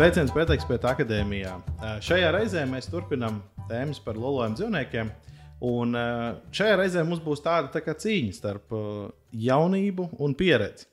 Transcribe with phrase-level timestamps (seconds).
[0.00, 1.50] Sveiciens Pētekspēta akadēmijā.
[2.00, 5.10] Šajā reizē mēs turpinām tēmas par lolojumu dzīvniekiem.
[5.68, 5.92] Un
[6.56, 8.72] šajā reizē mums būs tāda tā cīņa starp
[9.36, 10.86] jaunību un pieredzi.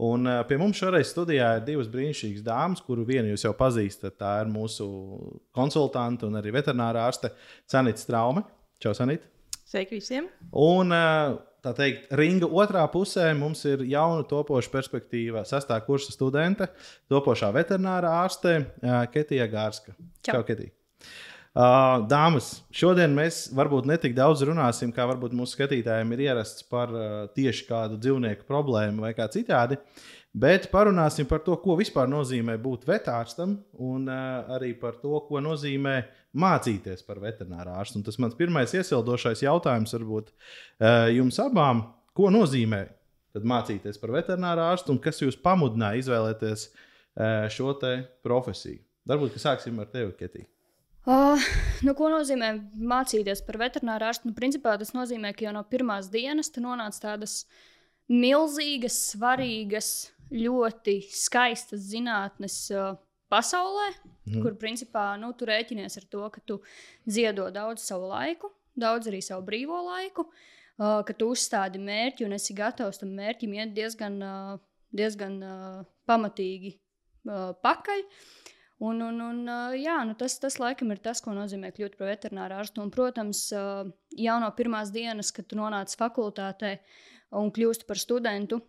[0.00, 4.16] Un pie mums šoreiz studijā ir divas brīnišķīgas dāmas, kuru vienu jūs jau pazīstat.
[4.16, 4.88] Tā ir mūsu
[5.52, 7.34] konsultante un arī veterinārā ārste
[7.68, 8.46] Sanita Straume.
[8.80, 9.28] Čau, Sanita!
[9.68, 10.32] Sveiki visiem!
[10.56, 10.96] Un
[11.64, 15.44] tā teikt, ringa otrā pusē mums ir jauna topoša perspektīva.
[15.48, 16.70] Sastā kursa studente,
[17.10, 18.60] topošā veterinārā ārste
[19.14, 19.96] Ketija Gārska.
[20.22, 20.74] Čau, Čau Ketija!
[21.58, 26.62] Uh, dāmas, šodien mēs varbūt ne tik daudz runāsim, kā varbūt mūsu skatītājiem ir ierasts
[26.70, 29.80] par uh, tieši kādu dzīvnieku problēmu vai kā citādi.
[30.38, 35.40] Bet parunāsim par to, ko vispār nozīmē būt vetārstam, un uh, arī par to, ko
[35.42, 35.94] nozīmē
[36.38, 37.98] mācīties par veterināru ārstu.
[37.98, 41.82] Un tas mans pirmais iesildošais jautājums varbūt uh, jums abām,
[42.14, 42.84] ko nozīmē
[43.38, 47.74] mācīties par veterināru ārstu un kas jūs pamudināja izvēlēties uh, šo
[48.26, 48.82] profesiju.
[49.08, 50.48] Varbūt sāksim ar tevi, Ketija.
[51.08, 51.40] Uh,
[51.86, 52.52] nu, ko nozīmē
[52.84, 54.28] mācīties par veterināru ārstu?
[54.28, 57.40] Nu, principā tas nozīmē, ka jau no pirmās dienas tu nonāc tādas
[58.12, 59.88] milzīgas, svarīgas,
[60.32, 62.96] ļoti skaistas zinātnes uh,
[63.32, 63.88] pasaulē,
[64.28, 64.40] mm.
[64.42, 66.60] kur principā nu, tu rēķinies ar to, ka tu
[67.08, 72.36] ziedo daudz savu laiku, daudz arī savu brīvo laiku, uh, ka tu uzstādi mērķi un
[72.38, 74.58] esi gatavs tam mērķim iet diezgan, uh,
[74.94, 78.04] diezgan uh, pamatīgi uh, pakaļ.
[78.04, 78.44] Uh,
[78.78, 79.38] Un, un, un,
[79.74, 82.84] jā, nu tas, tas laikam ir tas, ko nozīmē kļūt par veterināru ārstu.
[82.84, 86.76] Un, protams, jau no pirmās dienas, kad tu nonāc fakultātē
[87.40, 88.60] un kļūsti par studentu,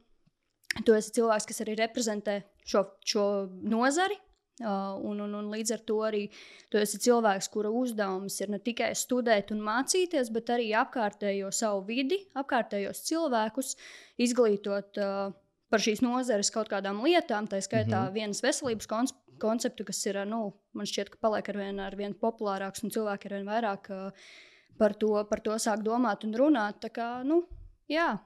[0.85, 3.27] tu esi cilvēks, kas arī reprezentē šo, šo
[3.61, 4.19] nozari.
[4.59, 6.25] Uh, un, un, un līdz ar to arī
[6.67, 11.85] tu esi cilvēks, kura uzdevums ir ne tikai studēt un mācīties, bet arī apkārtējo savu
[11.87, 13.77] vidi, apkārtējos cilvēkus
[14.19, 15.31] izglītot uh,
[15.71, 18.13] par šīs nozares kaut kādām lietām, tā skaitā mm -hmm.
[18.17, 18.91] vienas veselības
[19.39, 23.31] konceptu, kas ir, nu, man šķiet, ka paliek ar vien, ar vien populārāks un cilvēki
[23.31, 24.11] ar vien vairāk uh,
[24.77, 26.79] par to, par to sāk domāt un runāt.
[26.83, 27.43] Tā kā, nu,
[27.87, 28.17] jā.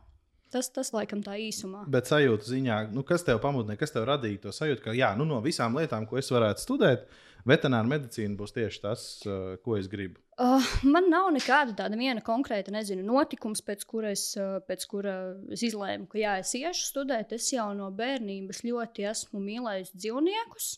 [0.53, 1.88] Tas, tas laikam tā īsumā.
[1.91, 5.25] Bet sajūta ziņā, nu, kas tev pamudināja, kas tev radīja to sajūtu, ka jā, nu,
[5.30, 7.08] no visām lietām, ko es varētu studēt,
[7.50, 10.22] veterināra medicīna būs tieši tas, uh, ko es gribu.
[10.38, 15.18] Uh, man nav nekāda tāda viena konkrēta, nezinu, notikums, pēc kura es, uh, pēc kura
[15.53, 17.36] es izlēmu, ka jā, es iešu studēt.
[17.36, 20.72] Es jau no bērnības ļoti esmu mīlējis dzīvniekus.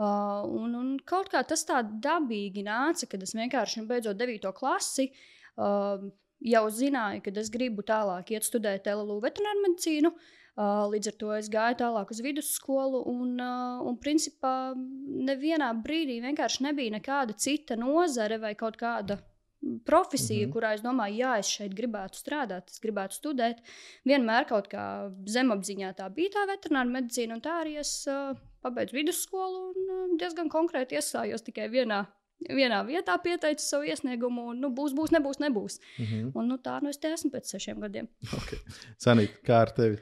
[0.00, 4.50] Uh, un, un kaut kā tas tā dabīgi nāca, kad es vienkārši nu, beidzot 9.
[4.56, 5.10] klasi.
[5.52, 6.08] Uh,
[6.44, 10.12] jau zināju, ka es gribu tālāk iet studēt LLU veterināru medicīnu.
[10.52, 16.66] Uh, līdz ar to es gāju tālāk uz vidusskolu, un, un principā nevienā brīdī vienkārši
[16.66, 19.16] nebija nekāda cita nozare vai kaut kāda
[19.86, 20.54] profesija, mm -hmm.
[20.54, 23.62] kurā es domāju, jā, es šeit gribētu strādāt, es gribētu studēt.
[24.04, 28.96] Vienmēr kaut kā zemapziņā tā bija tā veterināra medicīna, un tā arī es uh, pabeidzu
[28.96, 32.06] vidusskolu un uh, diezgan konkrēti iestājos tikai vienā.
[32.48, 35.78] Vienā vietā pieteicu savu iesniegumu, un nu, būs, būs, nebūs, nebūs.
[35.98, 36.32] Mm -hmm.
[36.34, 38.08] un, nu, tā nu es te esmu pēc sešiem gadiem.
[38.40, 38.58] Okay.
[38.98, 39.98] Sanīt, kā ar tevi?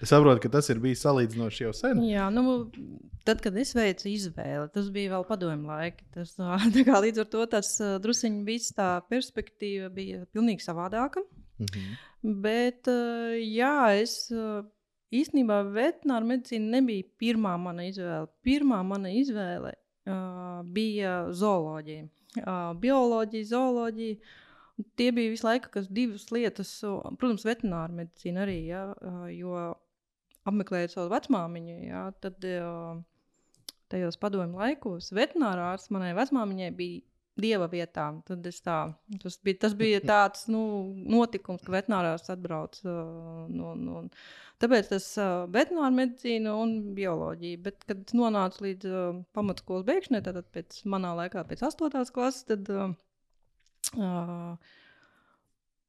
[0.00, 1.98] Es saprotu, ka tas ir bijis salīdzinoši jau sen.
[2.08, 2.70] Jā, nu,
[3.28, 6.06] tad, kad es veicu izvēli, tas bija vēl padomju laiki.
[6.14, 6.36] Tas,
[6.88, 11.20] kā, līdz ar to tas druskuļi bija tā perspektīva, bija pilnīgi savādāka.
[11.60, 11.98] Mm -hmm.
[12.40, 12.88] Bet,
[13.44, 14.32] jā, es
[15.10, 18.28] īstenībā veterināra medicīna nebija pirmā mana izvēle.
[18.46, 19.74] Pirmā mana izvēle
[20.74, 22.06] bija zooloģija.
[22.80, 24.16] Bioloģija, zooloģija.
[24.96, 26.72] Tie bija visu laiku divas lietas,
[27.20, 28.58] protams, veterināra medicīna arī.
[28.70, 28.84] Ja,
[29.34, 29.56] jo
[30.48, 32.40] apmeklējot savu vecmāmiņu, ja, tad
[33.90, 37.02] tajos padomju laikos veterinārā ārsts manai vecmāmiņai bija
[37.42, 38.20] dieva vietām.
[38.26, 38.36] Tā,
[39.22, 40.62] tas, bija, tas bija tāds nu,
[41.00, 43.74] notikums, ka veterinārās atbrauc uh, no.
[43.78, 44.06] no
[44.60, 47.60] Tāpēc tas uh, veterināra medicīna un bioloģija.
[47.64, 52.02] Bet, kad nonācu līdz uh, pamatskolas beigšanai, tad pēc manā laikā, pēc 8.
[52.12, 52.90] klases, tad uh,
[53.96, 54.74] uh,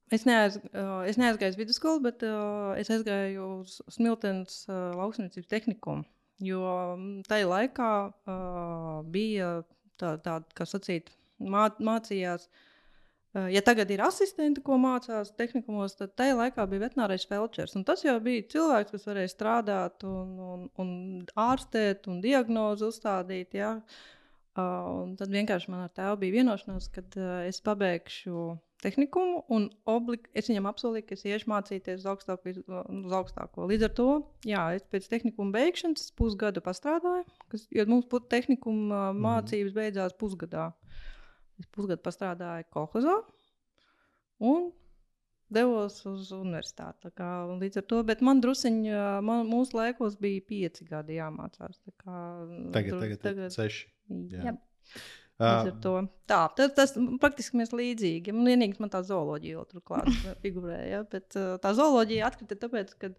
[0.07, 5.51] es, neaiz, uh, es neaizgāju uz vidusskolu, bet uh, es aizgāju uz Smiltenes uh, lauksniecības
[5.51, 6.07] tehnikumu.
[6.41, 6.95] Jo
[7.27, 9.57] tajā laikā uh, bija
[10.01, 11.11] tāda, tā, kā sacīt,
[11.41, 12.47] mā, mācījās.
[13.31, 17.77] Ja tagad ir asistenti, ko mācās tehnikumos, tad tajā laikā bija veterinārais felčers.
[17.87, 20.89] Tas jau bija cilvēks, kas varēja strādāt, un, un, un
[21.39, 23.55] ārstēt, un diagnozi uzstādīt.
[23.55, 23.77] Ja?
[24.51, 27.05] Uh, tad vienkārši man ar tēvu bija vienošanās, ka
[27.47, 33.15] es pabeigšu tehnikumu, un oblig, es viņam apsolīju, ka es iešu mācīties uz augstāko, uz
[33.15, 33.67] augstāko.
[33.69, 34.09] Līdz ar to,
[34.47, 37.23] jā, es pēc tehnikuma beigšanas pusgadu strādāju,
[37.53, 39.23] kas, jo mums tehnikuma mm.
[39.27, 40.71] mācības beidzās pusgadā.
[41.61, 43.17] Es pusgadu strādāju kolekcijā,
[44.51, 44.71] un
[45.51, 47.05] devos uz universitāti.
[47.05, 47.29] tā Kā,
[47.61, 48.93] līdz ar to, bet man druskuļi,
[49.47, 51.79] mūsu laikos bija pieci gadi jāmācās.
[52.01, 52.19] Kā,
[52.73, 53.55] Tagad, dru- tagad, tagad.
[53.55, 53.87] seši.
[54.31, 54.45] Jā.
[54.51, 54.57] Jā.
[55.41, 56.05] Uh.
[56.29, 56.91] Tā, tas, tas
[57.21, 58.33] praktiski mēs līdzīgi.
[58.35, 60.09] Man vienīgais man tā zooloģija vēl turklāt
[60.43, 60.89] figurēja.
[60.91, 60.99] Ja?
[61.09, 63.09] Bet uh, tā zooloģija atkrita tāpēc, ka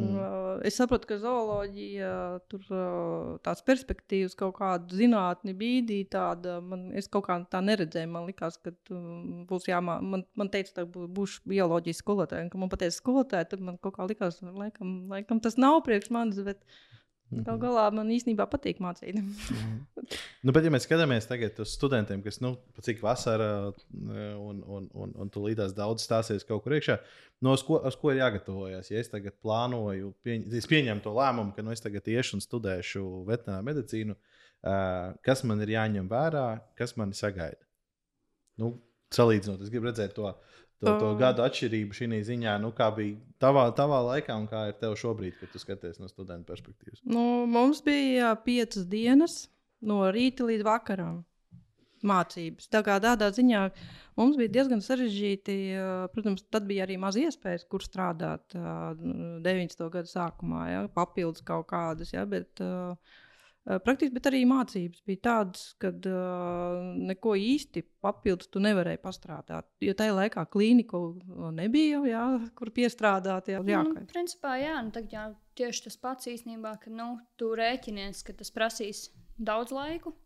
[0.00, 0.62] mm.
[0.68, 2.12] es saprotu, ka zooloģija
[2.50, 2.66] tur
[3.44, 6.58] tās perspektīvas kaut kādu zinātni bīdī tāda.
[6.64, 8.10] Man, es kaut kā tā neredzēju.
[8.12, 8.74] Man liekas, ka
[9.50, 9.98] būs jāmā.
[10.04, 12.48] Man, man teica, ka bū- būšu bioloģijas skolotāja.
[12.52, 16.10] Kad man pateica skolotāja, tad man kaut kā likās, ka laikam, laikam tas nav priekš
[16.14, 16.42] manis.
[16.46, 16.64] Bet
[17.32, 17.44] Mhm.
[17.46, 19.16] gal galā man īstenībā patīk mācīt.
[20.42, 23.72] Nu, bet, ja mēs skatāmies tagad uz studentiem, kas, nu, cik vasarā,
[24.36, 26.98] un, un, un, un tu līdās daudz stāsies kaut kur iekšā,
[27.46, 28.90] no uz ko, uz ko ir jāgatavojas?
[28.92, 32.44] Ja es tagad plānoju, pieņ, es pieņemu to lēmumu, ka nu, es tagad iešu un
[32.44, 36.46] studēšu veterināru medicīnu, uh, kas man ir jāņem vērā,
[36.78, 37.62] kas mani sagaida?
[38.60, 38.74] Nu,
[39.14, 40.28] salīdzinot, es gribu redzēt to.
[40.82, 41.18] To, to Um.
[41.20, 45.36] gadu atšķirību šī ziņā, nu, kā bija tavā, tavā laikā un kā ir tev šobrīd,
[45.38, 47.04] kad tu skaties no studenta perspektīvas.
[47.06, 49.44] Nu, mums bija piecas dienas
[49.78, 51.20] no rīta līdz vakaram
[52.06, 52.66] mācības.
[52.72, 53.62] Tā kā tādā ziņā
[54.18, 55.56] mums bija diezgan sarežģīti.
[56.14, 59.86] Protams, tad bija arī maz iespējas, kur strādāt ā, 90.
[59.94, 62.10] gada sākumā, ja, papildus kaut kādas.
[62.14, 62.96] Ja, bet, ā,
[63.62, 69.68] Praktiski, bet arī mācības bija tādas, ka neko īsti papildus tu nevarēji pastrādāt.
[69.84, 71.02] Jo tajā laikā klīniku
[71.54, 72.24] nebija, jā,
[72.58, 73.52] kur piestrādāt.
[73.54, 75.28] Jā, jā, Nu, principā, jā, nu, tagad jau
[75.60, 79.04] tieši tas pats īstenībā, ka nu, tu rēķinies, ka tas prasīs
[79.38, 80.16] daudz laiku.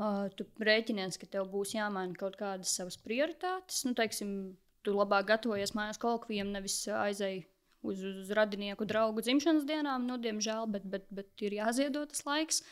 [0.00, 3.80] Uh, tu rēķinies, ka tev būs jāmaina kaut kādas savas prioritātes.
[3.88, 7.46] Nu, teiksim, tu labāk gatavojies mājās kolokvijam, nevis aizēji
[7.82, 10.06] uz, uz radinieku draugu dzimšanas dienām.
[10.08, 12.62] Nu, diemžēl, bet, bet, bet ir jāziedot tas laiks.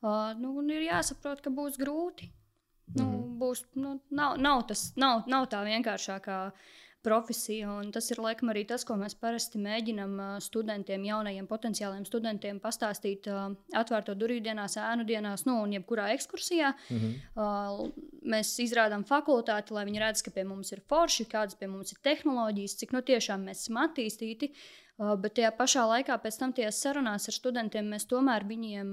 [0.00, 2.30] Uh, nu, ir jāsaprot, ka būs grūti.
[2.98, 3.06] Nu,
[3.40, 6.38] būs, nu, nav, nav, tas, nav, nav tā vienkāršākā
[7.04, 7.72] profesija.
[7.94, 14.14] Tas ir laikam arī tas, ko mēs parasti mēģinām studentiem, jaunajiem potenciāliem studentiem pastāstīt atvērto
[14.18, 16.74] durvju dienās, ēnu dienās, nu, un jebkurā ekskursijā.
[16.90, 17.14] Mhm.
[17.34, 21.94] Uh, mēs izrādām fakultāti, lai viņi redz, ka pie mums ir forši, kādas pie mums
[21.94, 24.52] ir tehnoloģijas, cik nu tiešām mēs esam attīstīti.
[25.00, 28.90] Bet tajā pašā laikā, pēc tam tajās sarunās ar studentiem, mēs tomēr viņiem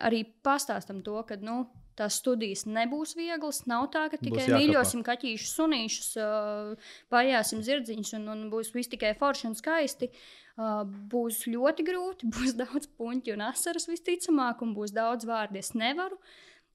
[0.00, 1.64] arī pastāstām to, ka nu,
[1.98, 3.62] tās studijas nebūs vieglas.
[3.70, 9.14] Nav tā, ka tikai mīļosim kaķīšus, sunīšus, uh, pajāsim zirdziņus un, un būs viss tikai
[9.18, 10.10] forši un skaisti.
[10.52, 15.72] Uh, būs ļoti grūti, būs daudz puņķu un asaras visticamāk, un būs daudz vārdu, es
[15.78, 16.20] nevaru.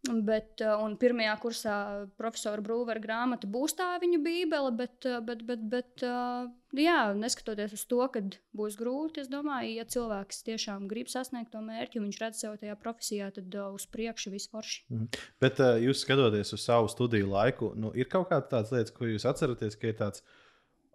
[0.05, 1.77] Bet, uh, un pirmajā kursā
[2.19, 6.45] profesora Brūvera grāmata būs tā viņa bībele, bet, uh, bet, bet, bet uh,
[6.77, 8.21] jā, neskatoties uz to, ka
[8.55, 12.77] būs grūti, es domāju, ja cilvēks tiešām grib sasniegt to mērķi, viņš redz sev tajā
[12.79, 14.85] profesijā, tad uz priekšu viss forši.
[15.43, 19.27] Bet uh, jūs skatoties uz savu studiju laiku, nu, ir kaut kādas lietas, ko jūs
[19.27, 20.23] atceraties, ka ir tāds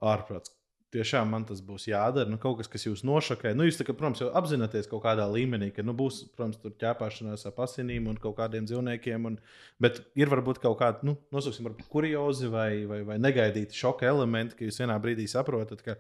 [0.01, 0.55] ārprāts.
[0.93, 2.29] Tiešām man tas būs jādara.
[2.29, 3.55] Nu, kaut kas, kas jūs nošokē.
[3.57, 7.47] Nu, jūs, kā, protams, jau apzināties kaut kādā līmenī, ka nu, būs, protams, tur ķēpāšanās
[7.49, 9.31] ar asinīm un kaut kādiem dzīvniekiem.
[9.31, 9.39] Un,
[9.81, 14.59] bet ir varbūt kaut kādi, nu, nosaucsim, varbūt kuriozi vai, vai, vai negaidīti šoka elementi,
[14.59, 15.97] ka jūs vienā brīdī saprotat, ka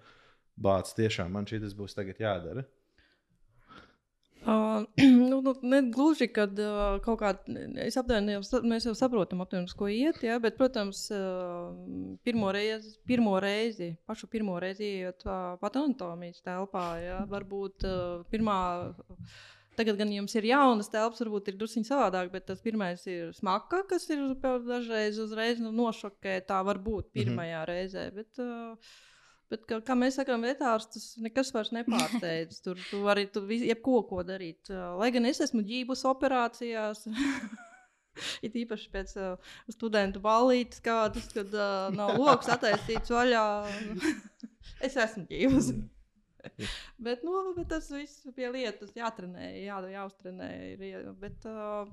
[0.61, 2.67] bācis tiešām man šī tas būs tagad jādara.
[4.47, 4.85] Uh,
[5.31, 9.87] nu, nu, ne gluži, kad uh, kaut kādā es aptuveni mēs jau saprotam, aptuveni, ko
[9.87, 10.19] iet.
[10.27, 10.41] Ja?
[10.43, 11.71] Bet, protams, uh,
[12.27, 16.87] pirmo reizi, pirmo reizi, pašu pirmo reizi iet uh, pat anatomijas telpā.
[17.03, 17.21] Ja?
[17.31, 18.59] Varbūt uh, pirmā.
[19.73, 23.87] Tagad gan jums ir jaunas telpas, varbūt ir drusku savādāk, bet tas pirmais ir smaka,
[23.89, 26.35] kas ir dažreiz uzreiz nu, nošokē.
[26.51, 27.71] Tā var būt pirmajā mm -hmm.
[27.71, 28.11] reizē.
[28.19, 28.77] Bet, uh,
[29.53, 32.63] Bet, kā, kā mēs sakām, vetārs tas nekas vairs nepārsteidz.
[32.65, 34.71] Tur tu vari tu vis- jebko ko darīt.
[34.73, 37.05] Lai gan es esmu ģībus operācijās.
[38.47, 43.45] It īpaši pēc uh, studentu ballītes, kādas, kad uh, nav lokus attaisīts vaļā.
[44.89, 45.71] es esmu ģības.
[47.07, 50.51] bet, nu, bet tas viss pie lietas jātrenē, jā, jāuztrenē.
[50.75, 51.89] Ir, bet, uh,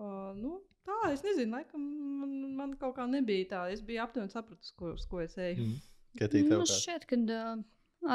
[0.00, 1.84] uh, nu, tā, es nezinu, laikam
[2.24, 3.64] man, man kaut kā nebija tā.
[3.76, 5.68] Es biju aptuveni sapratusi, ko, uz ko es eju.
[5.68, 5.80] Mm.
[6.18, 6.34] Tev
[6.74, 7.62] Nu, šķiet, ka uh,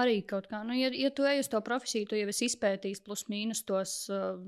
[0.04, 3.04] arī kaut kā, nu, ja, ja tu ej uz to profesiju, tu jau esi izpētījis
[3.06, 4.00] plus mīnus tos.
[4.12, 4.40] Uh,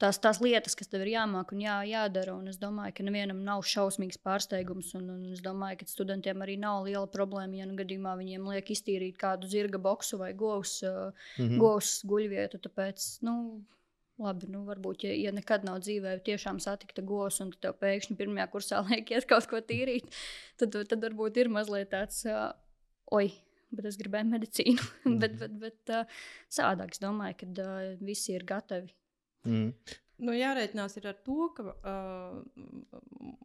[0.00, 2.32] Tās, tās lietas, kas tev ir jāmāk un jā, jādara.
[2.32, 4.94] Un es domāju, ka nevienam nav šausmīgs pārsteigums.
[4.96, 8.72] Un, un es domāju, ka studentiem arī nav liela problēma, ja nu gadījumā viņiem liek
[8.72, 10.78] iztīrīt kādu zirga boksu vai govs,
[11.36, 11.60] mm.
[11.60, 12.62] govs guļvietu.
[12.64, 13.34] Tāpēc, nu,
[14.20, 18.48] labi, nu, varbūt, ja, ja nekad nav dzīvē tiešām satikta govs, un tev pēkšņi pirmajā
[18.52, 20.10] kursā liek iet kaut ko tīrīt,
[20.60, 22.50] tad, tad varbūt ir mazliet tāds, uh,
[23.16, 23.30] oi,
[23.74, 24.86] bet es gribēju medicīnu.
[25.22, 26.22] bet, bet, bet uh,
[26.52, 28.92] savādāk es domāju, ka uh, visi ir gatavi.
[29.48, 29.72] Mm.
[30.20, 32.40] Nu, jārēķinās ar to, ka uh,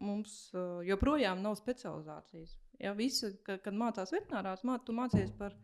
[0.03, 2.57] mums uh, joprojām nav specializācijas.
[2.83, 5.55] Ja, visi, kad, kad mācās veterinārās, mā, tu mācies par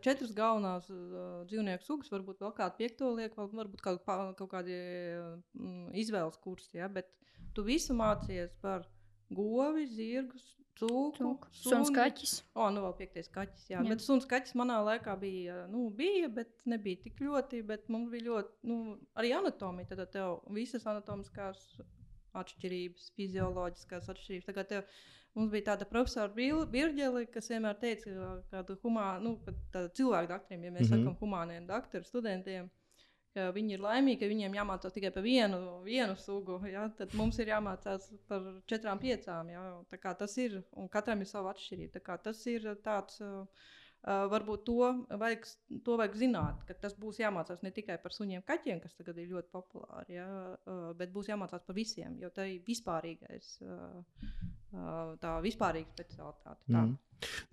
[0.00, 5.36] četras galvenās uh, dzīvnieku sugas, varbūt vēl kādu piekto lieku, varbūt kaut, kaut kādi uh,
[5.92, 6.78] izvēles kursi.
[6.78, 7.10] Ja, bet
[7.56, 8.86] tu visu mācies par
[9.34, 10.46] govi, zirgus,
[10.78, 12.34] cūku, suns kaķis.
[12.56, 13.80] O, nu vēl piektais kaķis, jā.
[13.80, 13.88] jā.
[13.88, 18.28] Bet suns kaķis manā laikā bija, nu, bija, bet nebija tik ļoti, bet mums bija
[18.28, 18.78] ļoti, nu,
[19.20, 21.64] arī anatomija, tad tev visas anatomiskās
[22.34, 24.48] atšķirības, fizioloģiskās atšķirības.
[24.48, 25.02] Tagad tev,
[25.38, 29.36] mums bija tāda profesora Birģele, kas vienmēr teica, ka humāna, nu,
[29.72, 31.04] cilvēku doktoriem, ja mēs mm -hmm.
[31.04, 32.70] sakam humāniem doktoru studentiem,
[33.34, 36.60] ka viņi ir laimīgi, ka viņiem jāmācās tikai par vienu, vienu sugu.
[36.70, 36.86] Ja?
[36.98, 39.50] Tad mums ir jāmācās par četrām, piecām.
[39.52, 39.64] Ja?
[40.20, 42.04] Tas ir, un katram ir sava atšķirība.
[42.28, 43.20] Tas ir tāds.
[43.24, 43.72] Uh,
[44.04, 45.46] varbūt to vajag,
[45.84, 49.30] to vajag zināt, ka tas būs jāmācās ne tikai par suņiem, kaķiem, kas tagad ir
[49.32, 50.26] ļoti populāri, ja,
[50.68, 54.20] uh, bet būs jāmācās par visiem, jo tā ir vispārīgais, uh,
[55.22, 56.60] tā vispārīga specialitāte.
[56.68, 56.84] Tā.
[56.84, 56.94] Mm.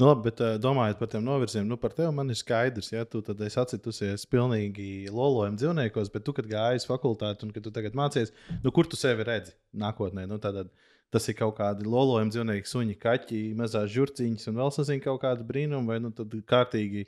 [0.01, 3.05] Nu, labi, bet uh, domājot par tiem novirziem, nu, par tevi man ir skaidrs, ja
[3.07, 7.63] tu tad esi atcitusies pilnīgi lolojam dzīvniekos, bet tu, kad gāji uz fakultāti un kad
[7.63, 10.27] tu tagad mācies, nu, kur tu sevi redzi nākotnē?
[10.27, 10.73] Nu, tātad,
[11.11, 15.45] tas ir kaut kādi lolojami dzīvnieki, suņi, kaķi, mazās žurciņas un vēl sasīm kaut kādu
[15.47, 17.05] brīnumu, vai nu tad kārtīgi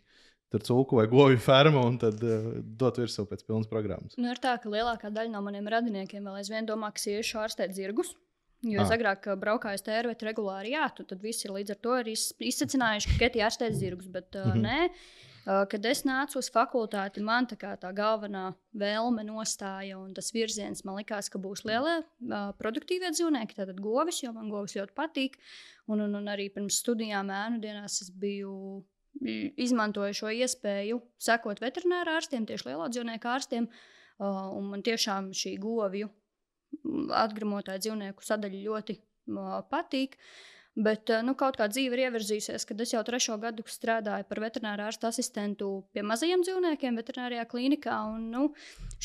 [0.54, 4.18] tur cūku vai govju fermu un tad uh, dot virsū pēc pilnas programmas.
[4.20, 7.74] Nu, ir tā, ka lielākā daļa no maniem radiniekiem vēl aizvien domā, ka iešu ārstēt
[7.78, 8.14] zirgus.
[8.64, 8.96] Jo es ah.
[8.96, 13.50] agrāk braukāju uz tērvetu regulāri, jā, tad visi līdz ar to ir izsacinājuši, ka Ketija
[13.50, 14.64] ārstēs zirgus, bet uh, mm -hmm.
[14.64, 15.33] nē.
[15.44, 18.46] Uh, kad es nācu uz fakultāti, man tā, tā galvenā
[18.80, 24.22] vēlme nostāja, un tas virziens man likās, ka būs lielie uh, produktīvie dzīvnieki, tātad govis,
[24.24, 25.36] jo man govis ļoti patīk.
[25.92, 28.54] Un, un, un arī pirms studijām ēnu dienās es biju
[29.60, 33.68] izmantoju šo iespēju sekot veterinārā ārstiem, tieši lielo dzīvnieku ārstiem.
[34.24, 36.08] Uh, man tiešām šī govju
[37.20, 40.18] atgremotāju dzīvnieku sadaļa ļoti uh, patīk.
[40.74, 44.88] Bet nu, kaut kā dzīve ir ievirzījusies, kad es jau trešo gadu strādāju par veterināru
[44.88, 48.00] ārstu asistentu pie mazajiem dzīvniekiem, veterinārijā klinikā.
[48.10, 48.48] Un, nu,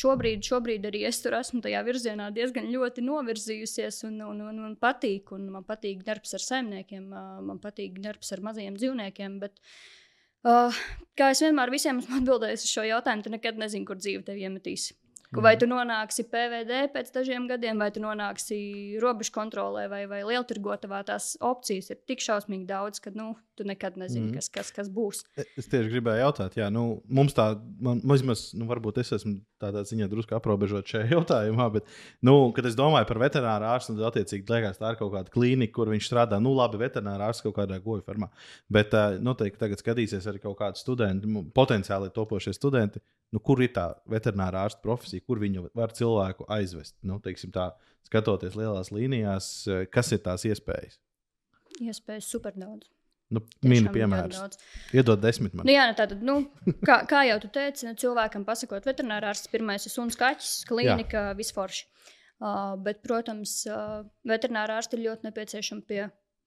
[0.01, 4.79] šobrīd, šobrīd arī es tur esmu tajā virzienā diezgan ļoti novirzījusies un, un, un man
[4.81, 5.35] patīk.
[5.37, 7.11] Un man patīk darbs ar saimniekiem,
[7.51, 9.37] man patīk darbs ar mazajiem dzīvniekiem.
[9.45, 9.61] Bet,
[10.49, 10.81] uh,
[11.21, 14.49] kā es vienmēr visiem esmu atbildējis uz šo jautājumu, tu nekad nezini, kur dzīve tevi
[14.49, 14.89] iemetīs.
[15.37, 21.03] Vai tu nonāksi PVD pēc dažiem gadiem, vai tu nonāksi robežu kontrolē, vai, vai lieltirgotavā,
[21.09, 24.39] tās opcijas ir tik šausmīgi daudz, ka nu, tu nekad nezini, mm.
[24.39, 25.27] kas, kas, kas būs.
[25.37, 27.51] E, es tieši gribēju jautāt, jā, nu, mums tā,
[27.85, 31.91] man, vismaz, nu, varbūt es esmu tādā ziņā drusku aprobežot šajā jautājumā, bet,
[32.25, 35.75] nu, kad es domāju par veterināru ārstu, tad attiecīgi liekas, tā ir kaut kāda klīnika,
[35.77, 38.31] kur viņš strādā, nu, labi, veterināru ārsts kaut kādā goju fermā.
[38.73, 43.03] Bet noteikti tagad skatīsies arī kaut kādi studenti, potenciāli topošie studenti
[43.35, 46.97] nu, kur ir tā veterinārā ārsta profesija, kur viņu var cilvēku aizvest.
[47.07, 47.21] Nu,
[47.55, 47.71] tā,
[48.09, 49.51] skatoties lielās līnijās,
[49.93, 51.01] kas ir tās iespējas?
[51.79, 52.89] Iespējas super daudz.
[53.35, 54.59] Nu, Mini piemērs.
[54.97, 55.67] Iedod desmit man.
[55.69, 56.39] Nu, jā, nu, tātad, nu,
[56.87, 61.85] kā, kā jau tu teici, nu, cilvēkam pasakot, veterinārārsts pirmais ir suns kaķis, klīnika, visforši.
[62.39, 66.05] Uh, bet, protams, uh, veterinārārsti ir ļoti nepieciešami pie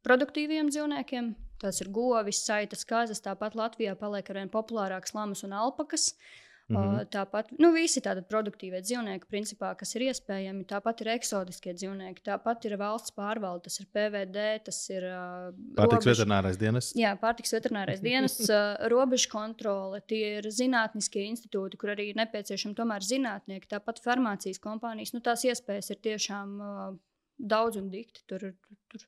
[0.07, 1.33] produktīviem dzīvniekiem.
[1.61, 3.21] Tas ir govis, saitas, kazas.
[3.21, 6.13] Tāpat Latvijā paliek arvien populārākas lamas un alpakas.
[6.15, 7.07] Uh, Mm -hmm.
[7.11, 10.65] Tāpat nu, visi tādi produktīvie dzīvnieki, principā, kas ir iespējami.
[10.69, 15.03] Tāpat ir eksotiskie dzīvnieki, tāpat ir valsts pārvalde, tas ir PVD, tas ir.
[15.03, 16.09] Uh, pārtiks robežu...
[16.11, 16.91] veterinārais dienas.
[16.95, 23.03] Jā, pārtiks veterinārais dienas, uh, robežu kontrole, tie ir zinātniskie institūti, kur arī nepieciešami tomēr
[23.03, 25.13] zinātnieki, tāpat farmācijas kompānijas.
[25.13, 26.95] Nu, tās iespējas ir tiešām uh,
[27.37, 28.23] daudz un dikti.
[28.27, 29.05] Tur, tur, tur.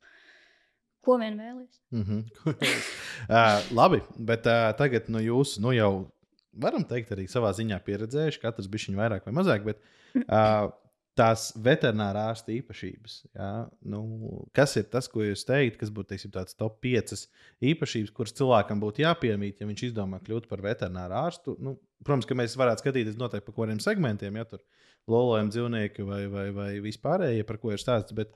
[1.04, 1.80] Ko vien vēlēs.
[1.92, 2.22] Mm -hmm.
[3.30, 6.13] uh, labi, bet uh, tagad no jūsu nu jau
[6.62, 9.68] varam teikt, arī savā ziņā pieredzējuši, katrs bija viņa vairāk vai mazāk.
[9.68, 9.84] Bet,
[10.26, 10.72] uh,
[11.18, 13.18] tās veterinārā ārsta īpašības.
[13.38, 13.50] Jā,
[13.90, 14.02] nu,
[14.56, 17.26] kas ir tas, ko jūs teikt, kas būtu teiksim, tāds top 5
[17.74, 21.56] īpašības, kuras cilvēkam būtu jāpiemīt, ja viņš izdomā kļūt par veterināru ārstu?
[21.62, 24.64] Nu, protams, ka mēs varētu skatīties noteikti par kādiem segmentiem, ja tur
[25.10, 28.16] lolojam dzīvnieki vai, vai, vai vispārējie, par ko ir stāsts.
[28.18, 28.34] Bet,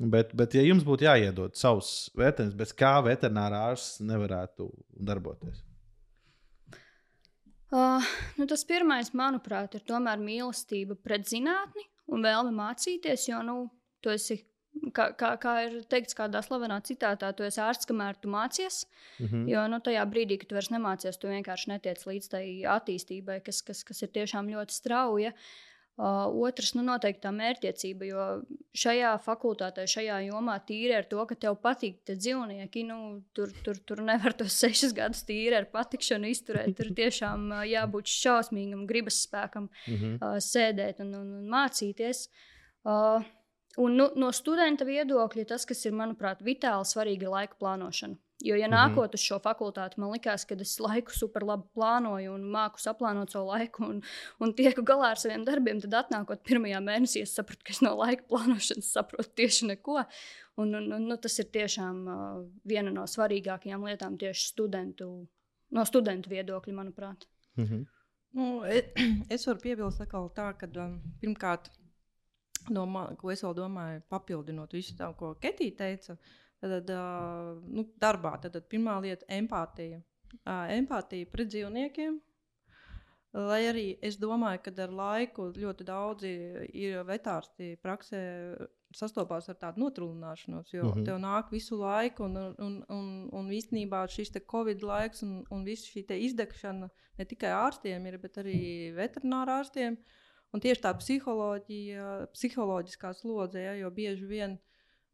[0.00, 4.68] bet, bet ja jums būtu jāiedod savs vērtējums, bez kā veterinārā ārsts nevarētu
[5.08, 5.64] darboties?
[7.70, 8.02] Uh,
[8.34, 13.28] nu tas pirmais, manuprāt, ir tomēr mīlestība pret zinātni un vēlme mācīties.
[13.30, 13.56] Jo, nu,
[14.02, 14.40] tu esi,
[14.96, 18.82] kā, kā, kā ir teikts kādā slavenā citātā, tu esi ārsts, kamēr tu mācies.
[19.20, 19.48] Mm -hmm.
[19.52, 22.44] Jo nu, tajā brīdī, kad tu vairs nemācies, tu vienkārši netiec līdz tai
[22.76, 25.32] attīstībai, kas, kas, kas ir tiešām ļoti strauja.
[26.00, 28.26] Otrs, nu, noteikti tā mērķtiecība, jo
[28.82, 32.98] šajā fakultātē, šajā jomā tīri ar to, ka tev patīk tie dzīvnieki, nu,
[33.36, 36.72] tur, tur, tur nevar tos sešus gadus tīri ar patikšanu izturēt.
[36.78, 40.40] Tur tiešām jābūt šausmīgam, gribas spēkam, mm -hmm.
[40.46, 42.24] sēdēt un, un, un mācīties.
[43.78, 48.16] Un nu, no studenta viedokļa tas, kas ir, manuprāt, vitāli svarīgi, ir laika plānošana.
[48.40, 48.72] Jo, ja mhm.
[48.72, 53.34] nākot uz šo fakultāti, man liekas, ka es laiku super labi plānoju un māku saplānot
[53.34, 53.98] savu laiku un,
[54.40, 57.92] un tieku galā ar saviem darbiem, tad atnākot pirmajā mēnesī, es sapratu, ka es no
[57.98, 59.98] laika plānošanas saprotu tieši neko.
[60.60, 65.10] Un, un, un, nu, tas ir tiešām uh, viena no svarīgākajām lietām tieši studentu,
[65.76, 67.28] no studentu viedokļa, manuprāt.
[67.56, 67.86] Mm -hmm.
[68.40, 68.88] nu, es,
[69.36, 71.70] es varu piebilst tā, ka um, pirmkārt,
[72.68, 72.86] no
[73.20, 76.16] ko es vēl domāju, papildinot visu to, ko Ketija teica.
[76.60, 76.90] Tad,
[77.72, 80.02] nu, darbā tad, tad pirmā lieta- empātija.
[80.44, 82.18] Empātija pret dzīvniekiem.
[83.32, 86.30] Lai arī es domāju, ka ar laiku ļoti daudzi
[86.74, 88.22] ir vetārsti praksē
[88.90, 91.04] sastopās ar tādu notrūlināšanos, jo mm -hmm.
[91.04, 95.86] tev nāk visu laiku, un, un, un, un īstenībā šis Covid laiks un, un viss
[95.86, 99.96] šī izdegšana ne tikai ārstiem ir, bet arī veterinārārstiem.
[100.52, 104.58] Un tieši tā psiholoģija, psiholoģiskā slodze, ja, jo bieži vien uh,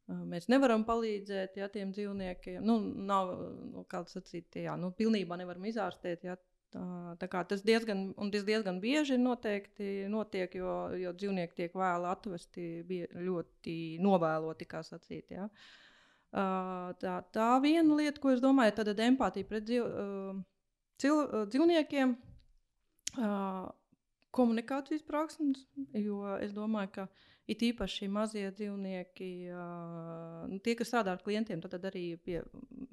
[0.06, 2.60] Mēs nevaram palīdzēt ja, tiem dzīvniekiem.
[2.62, 3.32] Nu, nav,
[3.72, 6.22] nu, kā sacīt, jā, nu, pilnībā nevaram izārstēt.
[6.28, 6.36] Ja,
[6.70, 6.84] tā,
[7.18, 12.68] tā kā tas diezgan, tas diezgan bieži noteikti notiek, jo, jo dzīvnieki tiek vēlu atvesti
[13.16, 15.34] ļoti novēloti, kā sacīt.
[15.34, 15.48] Ja.
[17.02, 19.90] Tā, tā viena lieta, ko es domāju, ir empātija pret dzīv,
[21.02, 22.14] cil, dzīvniekiem,
[24.36, 25.64] komunikācijas prasmes,
[25.96, 27.08] jo es domāju, ka
[27.46, 29.30] It īpaši mazie dzīvnieki,
[30.50, 32.40] nu, tie, kas strādā ar klientiem, tad arī pie,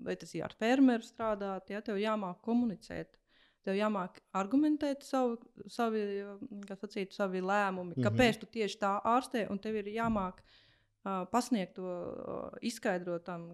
[0.05, 3.17] vai tas ir ar fermeru strādāt, ja tev jāmāk komunicēt.
[3.63, 5.37] Tev jāmāk argumentēt savu,
[5.71, 6.03] savi,
[6.67, 8.05] sacīt, savi lēmumi, mm -hmm.
[8.05, 10.63] kāpēc tu tieši tā ārstē, un tev ir jāmāk uh,
[11.03, 11.93] pasniegt to,
[12.63, 13.49] izskaidrot tam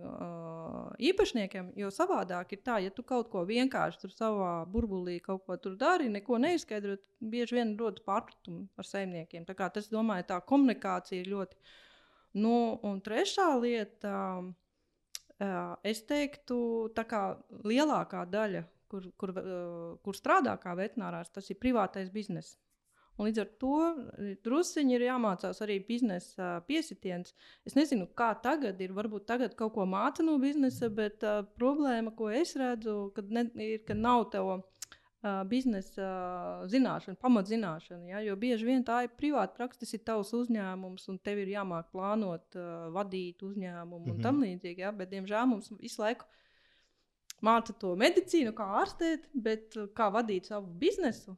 [1.01, 1.71] īpašniekiem.
[1.79, 5.77] Jo savādāk ir tā, ja tu kaut ko vienkārši tur savā burbulī kaut ko tur
[5.79, 9.47] dari, neko neizskaidrot, bieži vien rodas pārpratumi ar saimniekiem.
[9.49, 11.57] Tā kā tas, domāju, tā komunikācija ir ļoti.
[12.37, 14.13] Nu, un trešā lieta,
[15.81, 16.59] es teiktu,
[16.93, 17.23] tā kā
[17.65, 19.33] lielākā daļa, kur, kur,
[20.05, 22.59] kur strādā kā veterinārārs, tas ir privātais bizness.
[23.19, 27.33] Un līdz ar to e, druskuļi ir jāmācās arī biznesa piesitiens.
[27.67, 28.93] Es nezinu, kā tagad ir.
[28.95, 33.43] Varbūt tagad kaut ko māca no biznesa, bet uh, problēma, ko es redzu, kad ne,
[33.59, 34.61] ir, ka nav tev uh,
[35.51, 38.07] biznesa uh, zināšana, pamatzināšana.
[38.13, 38.23] Ja?
[38.23, 41.91] Jo bieži vien tā ir privāta praksa, tas ir tavs uzņēmums, un tev ir jāmāk
[41.91, 44.15] plānot, uh, vadīt uzņēmumu mm -hmm.
[44.15, 44.85] un tam līdzīgi.
[44.85, 44.95] Ja?
[44.95, 46.29] Bet, diemžēl mums visu laiku
[47.43, 51.35] māca to medicīnu, kā ārstēt, bet kā vadīt savu biznesu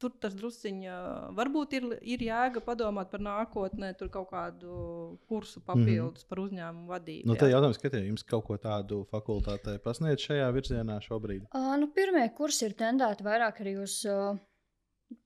[0.00, 4.74] tur tas drusciņš varbūt ir, ir jēga padomāt par nākotnē, tur kaut kādu
[5.30, 6.28] kursu papildus mm.
[6.30, 7.28] par uzņēmumu vadību.
[7.28, 11.48] Nu, tā jautājums, ka jums kaut ko tādu fakultātē pasniedz šajā virzienā šobrīd?
[11.50, 14.38] Uh, nu, pirmie kursi ir tendēti vairāk arī uz uh,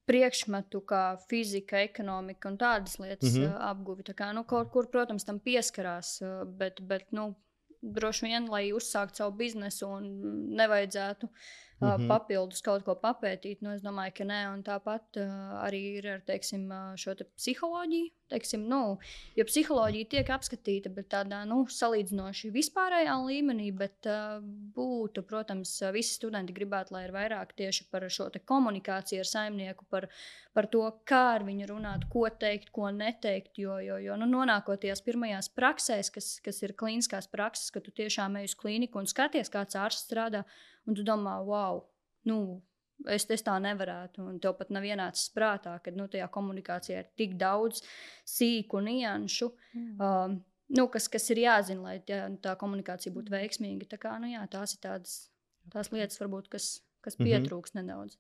[0.09, 3.55] priekšmetu, kā fizika, ekonomika un tādas lietas mm -hmm.
[3.55, 4.07] uh, apguvi.
[4.09, 7.35] Tā kā, nu, kaut kur, protams, tam pieskarās, uh, bet, bet nu,
[7.83, 10.09] droši vien, lai uzsāktu savu biznesu un
[10.57, 12.09] nevajadzētu uh, mm -hmm.
[12.09, 13.63] papildus kaut ko papētīt.
[13.63, 15.31] Nu, es domāju, ka nē, un tāpat uh,
[15.67, 18.11] arī ir ar teiksim, šo te psiholoģiju.
[18.33, 18.99] Teiksim, nu,
[19.37, 24.41] jo psiholoģija tiek apskatīta, bet tādā nu, salīdzinoši vispārējā līmenī, bet uh,
[24.77, 30.09] būtu, protams, visi studenti gribētu, lai ir vairāk tieši par šo komunikāciju ar saimnieku, par,
[30.55, 33.59] par to, kā ar viņu runāt, ko teikt, ko neteikt.
[33.59, 37.91] Jo, jo, jo nu, nonākot tajās pirmajās praksēs, kas, kas ir klīniskās prakses, ka tu
[37.91, 40.45] tiešām ej uz klīniku un skaties, kāds ārsts strādā
[40.87, 41.83] un tu domā, wow,
[42.29, 42.39] nu,
[43.07, 44.23] es, es tā nevarētu.
[44.29, 47.83] Un tev pat nav ienācis prātā, ka nu, tajā komunikācijā ir tik daudz
[48.29, 49.51] sīku nianšu.
[49.75, 49.93] Mm.
[49.99, 50.39] Um,
[50.73, 53.91] nu, kas, kas ir jāzina, lai tā, tā komunikācija būtu veiksmīga.
[53.95, 55.21] Tā kā, nu, jā, tās ir tādas
[55.71, 57.29] tās lietas, varbūt, kas, kas mhm.
[57.29, 57.87] pietrūks mm -hmm.
[57.87, 58.19] nedaudz.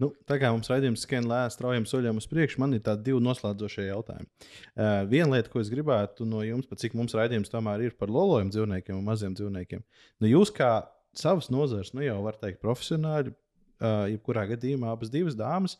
[0.00, 3.20] Nu, tā kā mums raidījums skan lēns, straujam soļam uz priekšu, man ir tādi divi
[3.20, 4.28] noslēdzošie jautājumi.
[4.30, 8.50] Uh, viena lieta, ko es gribētu no jums, cik mums raidījums tomēr ir par lolojumu
[8.50, 9.82] dzīvniekiem un maziem dzīvniekiem.
[10.20, 15.36] Nu, jūs kā savas nozares, nu jau var teikt, profesionāļi, uh, jebkurā gadījumā abas divas
[15.38, 15.76] dāmas.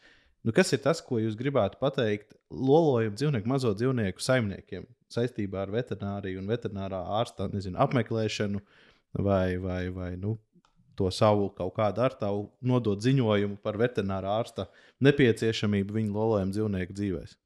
[0.47, 5.75] Nu, kas ir tas, ko jūs gribētu pateikt lolojumu dzīvnieku, mazo dzīvnieku saimniekiem saistībā ar
[5.75, 8.62] veterināriju un veterinārā ārsta nezinu, apmeklēšanu
[9.21, 10.38] vai, vai, vai nu,
[10.97, 14.69] to savu kaut kādu ar tavu nodot ziņojumu par veterinārā ārsta
[15.05, 17.37] nepieciešamību viņu lolojumu dzīvnieku dzīvēm?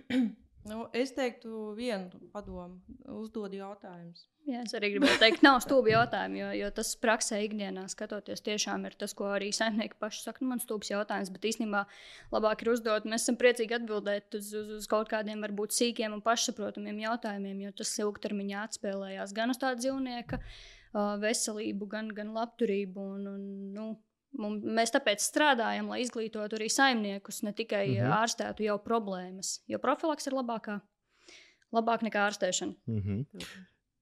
[0.68, 2.82] Nu, es teiktu, vienu padomu,
[3.16, 4.26] uzdod jautājumus.
[4.48, 8.84] Jā, es arī gribēju teikt, nav stūbi jautājumi, jo, jo tas praksē, ikdienā skatoties, tiešām
[8.88, 10.44] ir tas, ko arī saimnieki paši saka.
[10.44, 11.84] Nu, man stūbs jautājums, bet īstenībā
[12.34, 13.08] labāk ir uzdot.
[13.08, 17.72] Mēs esam priecīgi atbildēt uz, uz, uz kaut kādiem varbūt sīkiem un pašsaprotamiem jautājumiem, jo
[17.80, 20.40] tas ilgtermiņā atspēlējās gan uz tā dzīvnieka
[21.24, 23.08] veselību, gan, gan labturību.
[23.16, 23.44] Un, un,
[23.76, 23.90] nu,
[24.38, 28.14] Mums, mēs tāpēc strādājam, lai izglītotu arī saimniekus, ne tikai mm -hmm.
[28.20, 29.58] ārstētu jau problēmas.
[29.66, 30.78] Jo profilaks ir labākā,
[31.74, 32.74] labāk nekā ārstēšana.
[32.86, 33.24] Mm -hmm.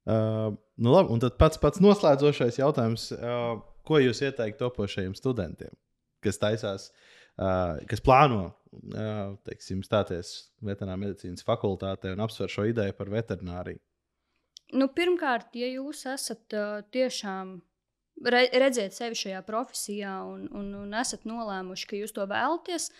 [0.05, 5.73] uh, nu labi, un tad pats, pats noslēdzošais jautājums, uh, ko jūs ieteiktu topošajiem studentiem,
[6.21, 6.93] kas taisās,
[7.39, 13.81] uh, kas plāno uh, teiksim, stāties veterinārā medicīnas fakultātē un apsver šo ideju par veterināriju?
[14.73, 17.63] Nu, pirmkārt, ja jūs esat uh, tiešām
[18.25, 22.91] re, redziet sevi šajā profesijā un, un, un esat nolēmuši, ka jūs to vēlaties.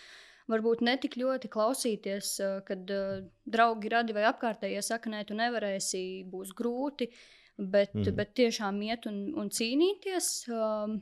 [0.49, 2.31] Varbūt ne tik ļoti klausīties,
[2.65, 6.01] kad uh, draugi, radi vai apkārtējie saka, nē, tu nevarēsi,
[6.31, 7.11] būs grūti,
[7.59, 8.15] bet, mm.
[8.17, 10.31] bet tiešām iet un, un cīnīties.
[10.49, 10.97] Um,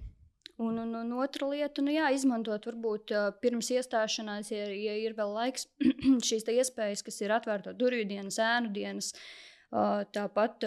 [0.60, 5.16] un, un, un otra lieta, nu jā, izmantot varbūt uh, pirms iestāšanās, ja, ja ir
[5.16, 5.70] vēl laiks,
[6.28, 9.14] šīs iespējas, kas ir atvērto durvju dienas, ēnu dienas.
[9.16, 10.64] Uh, Tāpat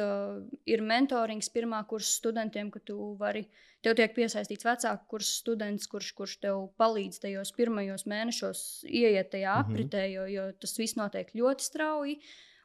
[0.69, 3.47] ir mentorings pirmā kursa studentiem, ka tu vari,
[3.81, 9.57] tev tiek piesaistīts vecāku kursa students, kurš, kurš tev palīdz tajos pirmajos mēnešos ieiet tajā
[9.57, 9.65] mhm.
[9.65, 12.21] apritē, jo, jo tas viss notiek ļoti strauji.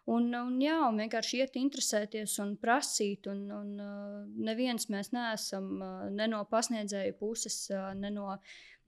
[0.05, 3.25] Un, un, jā, un vienkārši iet, interesēties un prasīt.
[3.31, 3.71] Un, un,
[4.45, 5.71] neviens mēs neesam
[6.13, 7.57] ne no pasniedzēju puses,
[7.97, 8.35] ne no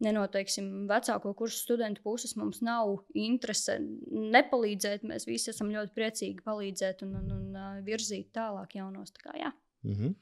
[0.03, 5.05] nenoteiksim, vecāko kursu studentu puses mums nav interese nepalīdzēt.
[5.07, 9.13] Mēs visi esam ļoti priecīgi palīdzēt un, un, un uh, virzīt tālāk jaunos.
[9.15, 9.53] Tā kā, jā.
[9.83, 10.15] mm -hmm.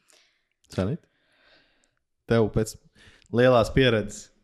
[0.75, 1.03] Sanīt?
[2.25, 2.75] Tev pēc
[3.33, 4.34] lielās pieredzes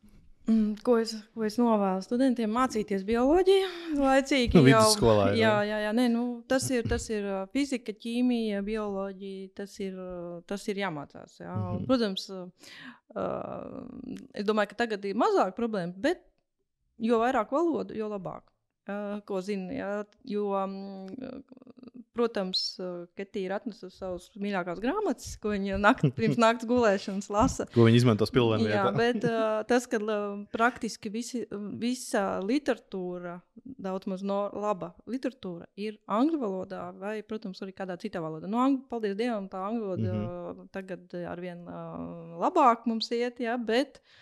[0.86, 2.52] ko es, ko es novēlu studentiem?
[2.56, 4.58] Mācīties bioloģiju, laicīgi.
[4.58, 9.52] Nu, jau, skolā, jā, jā, jā nē, nu, tas, ir, tas ir fizika, ķīmija, bioloģija.
[9.62, 9.98] Tas ir,
[10.50, 11.40] tas ir jāmācās.
[11.42, 11.54] Jā.
[11.54, 11.86] Mm -hmm.
[11.88, 12.48] Protams, uh,
[14.34, 16.24] es domāju, ka tagad ir mazāk problēmu, bet
[16.98, 18.48] jo vairāk valodu, jo labāk.
[18.90, 20.06] Uh, ko zina?
[20.26, 21.06] Jo um,
[22.12, 22.62] Protams,
[23.16, 27.68] Ketija ir atnesusi savus mīļākās grāmatas, ko viņa nakt, pirms naktas gulēšanas lasa.
[27.72, 28.68] ko viņa izmanto spilvenā.
[28.72, 31.46] Jā, bet uh, tas, ka uh, praktiski visi,
[31.82, 38.24] visa literatūra, daudz maz no laba literatūra, ir angļu valodā vai, protams, arī kādā citā
[38.24, 38.50] valodā.
[38.52, 40.68] Nu, angļu, paldies Dievam, tā angļu valoda mm -hmm.
[40.76, 44.20] tagad arvien uh, labāk mums iet, jā, bet uh,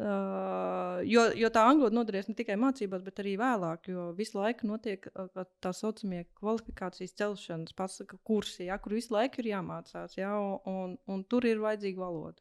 [0.00, 4.38] Uh, jo, jo tā angļu valoda noderēs ne tikai mācībās, bet arī vēlāk, jo visu
[4.38, 10.16] laiku notiek uh, tā saucamie kvalifikācijas celšanas pasaka, kursi, ja, kur visu laiku ir jāmācās,
[10.16, 10.32] ja,
[10.72, 12.40] un, un tur ir vajadzīga valoda.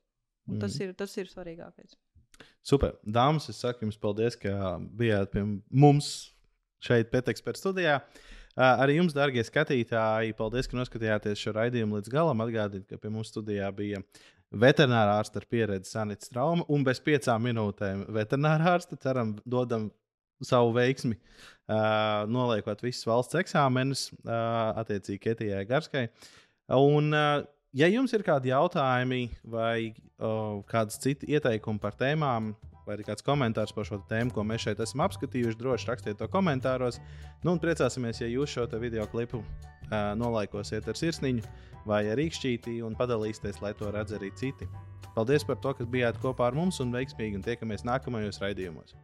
[0.50, 0.88] Un tas, mm.
[0.88, 1.98] ir, tas ir svarīgākais.
[2.66, 2.96] Super.
[3.04, 6.32] Dāmas, es saku jums paldies, ka bijāt pie mums
[6.82, 8.00] šeit, Pēteksperta studijā.
[8.52, 12.44] Uh, arī jums, darbie skatītāji, paldies, ka noskatījāties šo raidījumu līdz galam.
[12.44, 14.02] Atgādiniet, ka pie mums studijā bija
[14.52, 19.00] veterinārā ārsta ar pieredzi Sanita Strauma un bez piecām minūtēm veterinārā ārsta.
[19.02, 19.90] Ceram, dodam
[20.44, 21.16] savu veiksmi,
[21.70, 26.08] uh, noliekot visus valsts eksāmenus, uh, attiecīgi Ketijai Garskai.
[26.78, 27.44] Un, uh,
[27.78, 32.56] ja jums ir kādi jautājumi vai uh, kādas citas ieteikumi par tēmām,
[32.92, 36.28] vai arī kāds komentārs par šo tēmu, ko mēs šeit esam apskatījuši, droši rakstiet to
[36.32, 37.00] komentāros.
[37.46, 41.46] Nu, un priecāsimies, ja jūs šo video klipu uh, nolaikosiet ar sirsniņu
[41.88, 44.68] vai ar īkšķītī un padalīsieties, lai to redz arī citi.
[45.16, 48.96] Paldies par to, ka bijāt kopā ar mums un veiksmīgi un tiekamies nākamajos raidījumos.